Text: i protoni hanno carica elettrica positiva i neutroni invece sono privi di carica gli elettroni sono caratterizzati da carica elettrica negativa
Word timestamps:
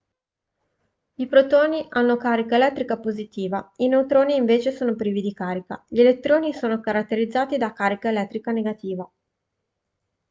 i 1.17 1.27
protoni 1.27 1.85
hanno 1.89 2.17
carica 2.17 2.55
elettrica 2.55 2.97
positiva 2.97 3.71
i 3.75 3.87
neutroni 3.87 4.35
invece 4.35 4.71
sono 4.71 4.95
privi 4.95 5.21
di 5.21 5.31
carica 5.31 5.85
gli 5.87 5.99
elettroni 5.99 6.53
sono 6.55 6.79
caratterizzati 6.79 7.57
da 7.57 7.71
carica 7.71 8.09
elettrica 8.09 8.51
negativa 8.51 9.07